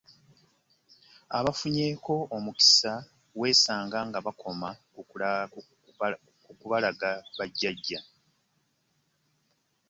[1.37, 2.93] Abfunyeeko omukisa
[3.39, 5.01] weesanga nga bakoma ku
[6.59, 7.99] kubalaga bajjajja